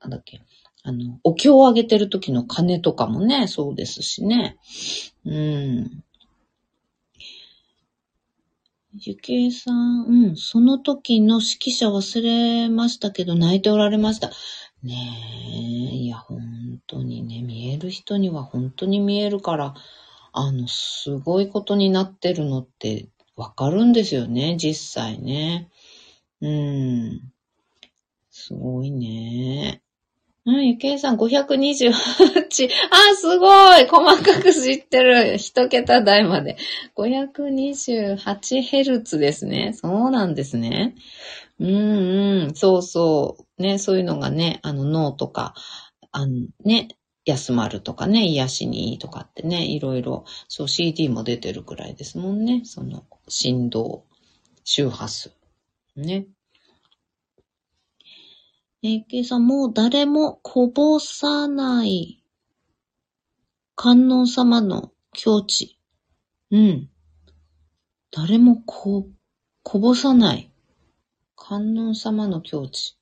[0.00, 0.42] なんだっけ、
[0.82, 4.56] あの、お経をあげてる時の鐘とかもね、そうですしね。
[5.24, 6.04] うん。
[8.92, 14.30] ゆきえさん、うん、その時の指揮者忘れましたけど、泣いておられました。
[14.82, 14.94] ね
[15.92, 19.74] え、いや、本当にね、見える人には本当に見えるから、
[20.32, 25.68] あの、すごいことになってるのってわかるんですよね、実際ね。
[26.40, 27.20] うん。
[28.30, 29.82] すごいね。
[30.46, 31.92] うん、ゆけいさん528。
[31.92, 31.94] あ、
[33.14, 35.36] すごい細かく知ってる。
[35.36, 36.56] 一桁台まで。
[36.96, 39.74] 528Hz ですね。
[39.74, 40.94] そうなんですね。
[41.58, 42.54] うんうん。
[42.54, 43.62] そうそう。
[43.62, 45.52] ね、そういうのがね、あの脳とか、
[46.10, 46.88] あのね、
[47.26, 52.62] 休まるとかね、癒しにいいとかってね、いろいろ、そう CD も出てるくらいですもんね。
[52.64, 54.06] その振動、
[54.64, 55.32] 周波数。
[55.96, 56.26] ね。
[58.82, 62.22] えー、けいさん、もう誰もこぼさない。
[63.76, 65.78] 観音様の境地。
[66.50, 66.90] うん。
[68.10, 69.06] 誰もこ、
[69.62, 70.50] こぼさない。
[71.36, 72.96] 観音様の境地。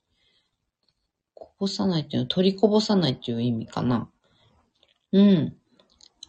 [1.35, 4.09] こぼさないっていうのは取りこぼさないっていう意味かな。
[5.13, 5.57] うん。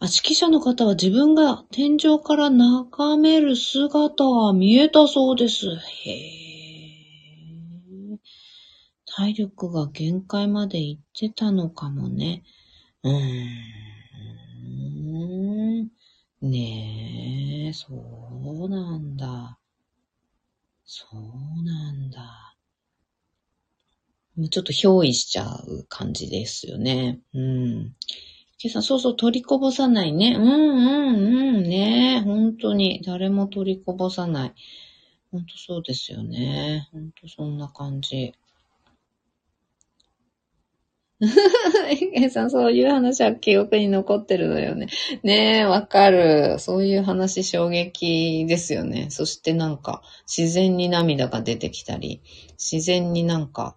[0.00, 5.66] あ、指揮者の方は自分が天井から眺める姿は見えたそうです。
[5.66, 6.49] へえ。
[9.20, 12.42] 体力が限界までいってたのかもね。
[13.02, 13.12] うー
[15.82, 15.90] ん。
[16.40, 19.58] ねえ、そうなんだ。
[20.86, 22.56] そうなんだ。
[24.36, 27.20] もうちょっと憑依しちゃう感じですよね。
[27.34, 27.94] うん。
[28.56, 30.34] ケさん、そうそう、取りこぼさないね。
[30.34, 31.68] うんうんうん。
[31.68, 33.02] ね本当に。
[33.04, 34.54] 誰も取りこぼさない。
[35.30, 36.88] 本当そうですよね。
[36.90, 38.32] 本当そんな感じ。
[42.14, 44.88] えさん、そういう話は記憶に残ってるのよね。
[45.22, 46.58] ねえ、わかる。
[46.58, 49.08] そういう話衝撃ですよね。
[49.10, 53.76] そしてなんか、自然に涙が出てきたり、自然になんか、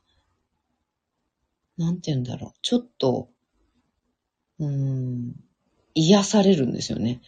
[1.77, 2.59] なんて言うんだろう。
[2.61, 3.29] ちょっと、
[4.59, 5.33] うん、
[5.95, 7.21] 癒されるんですよね。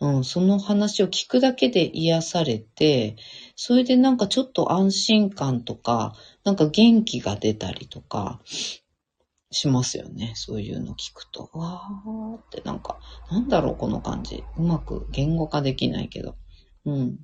[0.00, 3.16] うん、その話を聞くだけで癒されて、
[3.54, 6.14] それでなんかちょっと安心感とか、
[6.44, 8.40] なんか元気が出たりとか、
[9.50, 10.32] しますよね。
[10.34, 11.50] そういうの聞くと。
[11.54, 12.98] わーってなんか、
[13.30, 14.44] なんだろうこの感じ。
[14.56, 16.36] うまく言語化できないけど。
[16.84, 17.18] うん。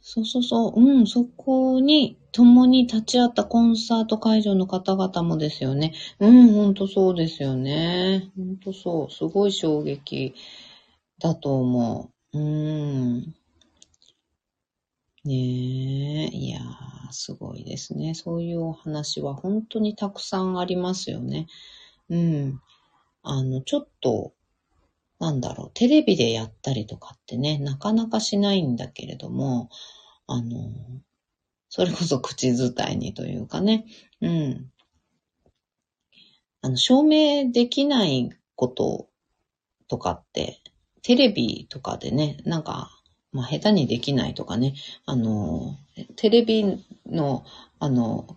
[0.00, 0.80] そうそうそう。
[0.80, 5.92] うん、そこに共に立ち会ったコンサート会場の方々もですよね。
[6.18, 8.30] うん、ほんとそうですよね。
[8.36, 9.12] ほんとそう。
[9.12, 10.34] すごい衝撃
[11.20, 12.38] だと思う。
[12.38, 13.34] うーん。
[15.24, 18.14] ねえ、いやー、すごいですね。
[18.14, 21.46] そういうお話は本当にたくさんありますよね。
[22.08, 22.60] うん。
[23.22, 24.32] あの、ちょっと、
[25.18, 29.68] なんだろう、テレビでやったりとかってね、なかなかしないんだけれども、
[30.26, 30.72] あの、
[31.68, 33.86] それこそ口伝いにというかね、
[34.20, 34.72] うん。
[36.62, 39.08] あの、証明できないこと
[39.88, 40.60] とかって、
[41.02, 42.97] テレビとかでね、なんか
[43.32, 44.74] まあ、下手にできないとかね、
[45.04, 45.76] あの、
[46.16, 47.44] テレビの、
[47.78, 48.36] あの、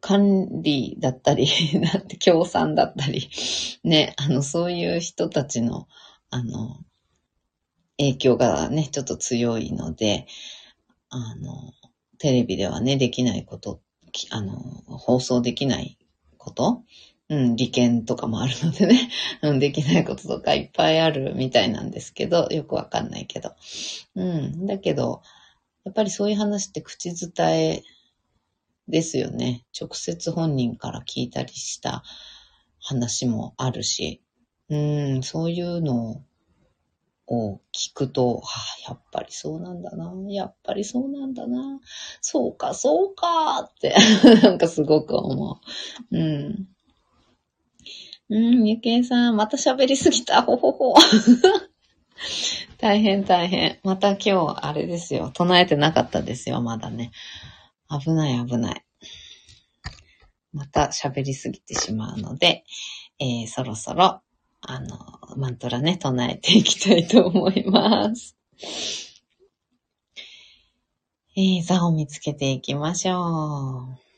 [0.00, 1.46] 管理だったり、
[1.80, 3.28] なんて、協賛だったり、
[3.84, 5.88] ね、あの、そういう人たちの、
[6.30, 6.78] あの、
[7.98, 10.26] 影響がね、ちょっと強いので、
[11.10, 11.74] あの、
[12.18, 13.80] テレビではね、できないこと、
[14.30, 14.54] あの、
[14.86, 15.98] 放送できない
[16.38, 16.82] こと、
[17.30, 19.08] うん、利権とかもあるのでね、
[19.42, 23.54] うん、できないこととかいっぱいあるみたいなんですけど、よくわかんないけど。
[24.16, 25.22] うん、だけど、
[25.84, 27.82] やっぱりそういう話って口伝え
[28.88, 29.64] ですよね。
[29.80, 32.02] 直接本人から聞いたりした
[32.80, 34.20] 話もあるし、
[34.68, 36.24] うん、そういうの
[37.28, 38.42] を聞くと、は
[38.88, 40.12] あ、やっぱりそうなんだな。
[40.28, 41.80] やっぱりそうなんだな。
[42.20, 43.94] そうか、そうかって、
[44.42, 45.60] なんかすごく思
[46.10, 46.18] う。
[46.18, 46.68] うん。
[48.30, 50.42] うん、ゆけいさん、また喋りすぎた。
[50.42, 50.94] ほほほ。
[52.78, 53.80] 大変大変。
[53.82, 55.32] また今日、あれですよ。
[55.34, 57.10] 唱えてなかったですよ、まだね。
[57.90, 58.84] 危ない危ない。
[60.52, 62.64] また喋りすぎてしまうので、
[63.18, 64.22] えー、そろそろ、
[64.60, 64.96] あの、
[65.36, 68.36] マントラね、唱えていきたいと思います。
[71.36, 74.09] えー、座を見つけていきましょう。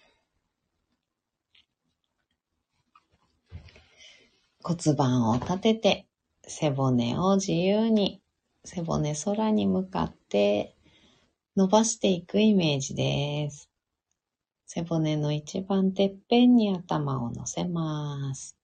[4.62, 6.06] 骨盤を立てて、
[6.46, 8.22] 背骨を自由に、
[8.64, 10.76] 背骨空に向かって
[11.56, 13.68] 伸ばしていくイメージです。
[14.66, 18.61] 背骨の一番てっぺんに頭を乗せます。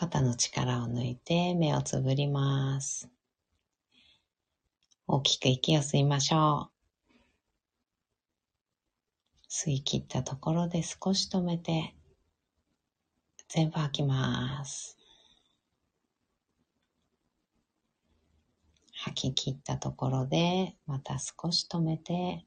[0.00, 3.10] 肩の力を抜いて目をつぶります。
[5.06, 6.70] 大きく息を吸いましょ
[7.12, 7.16] う。
[9.50, 11.94] 吸い切ったところで少し止めて、
[13.48, 14.96] 全部吐きます。
[18.94, 22.46] 吐き切ったところで、また少し止めて、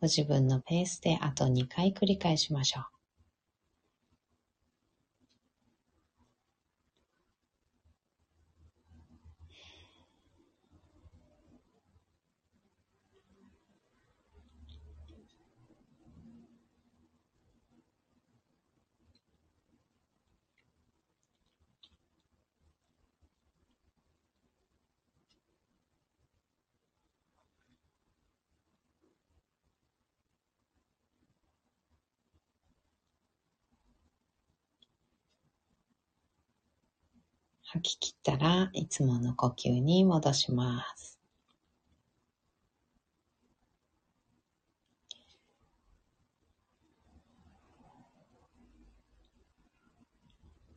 [0.00, 2.92] ご自分のペースであと2回繰り返しましょう。
[37.71, 41.18] 吐き切ったらいつもの呼吸に戻します。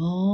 [0.00, 0.29] 哦。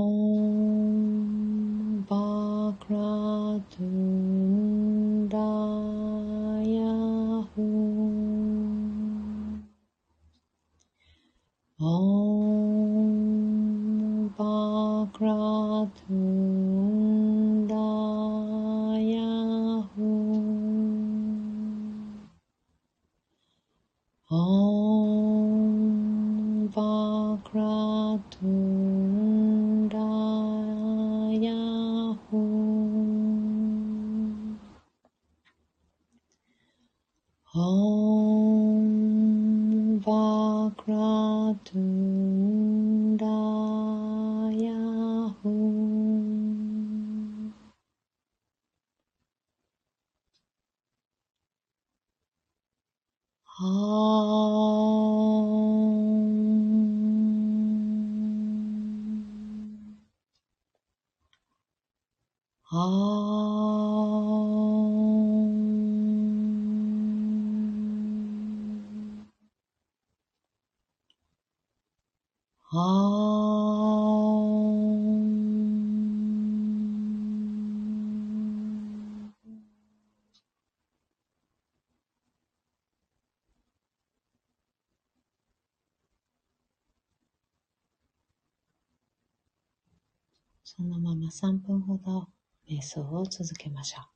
[91.17, 92.29] まま3分ほど
[92.69, 94.16] 瞑想を続けましょう。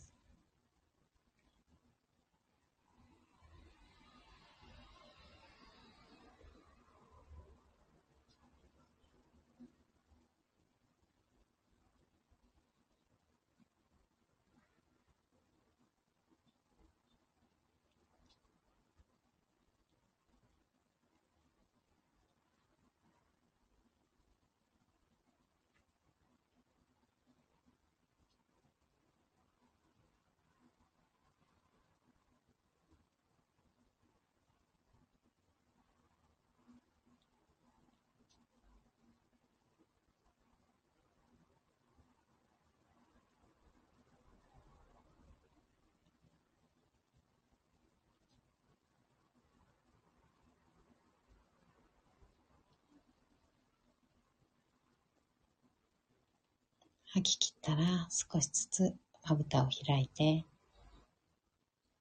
[57.13, 58.95] 吐き切ったら少しずつ
[59.27, 60.45] まぶたを開いて、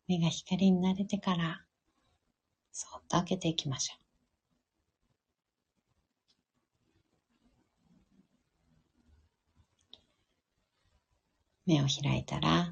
[0.07, 1.65] 目が光に慣れてから、
[2.71, 4.01] そっと開けていきましょう。
[11.67, 12.67] 目を開いたら、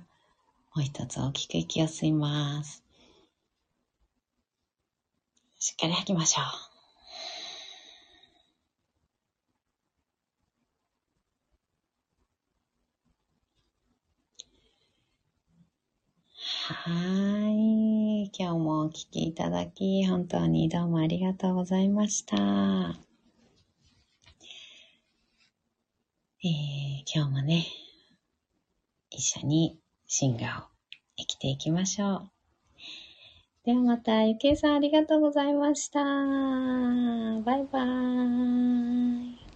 [0.74, 2.84] もう一つ大きく息を吸います。
[5.59, 6.68] しっかり吐きましょう。
[16.70, 16.91] は
[17.49, 18.30] い。
[18.39, 22.36] 今日もお聴きいただき、本当にどうもありがとうございました。
[26.43, 27.66] えー、今日もね、
[29.11, 30.66] 一緒にシンガーを
[31.18, 32.30] 生きていきましょう。
[33.66, 36.03] ではまた、ゆけいさんありがとうございました。
[36.03, 39.47] バイバーイ。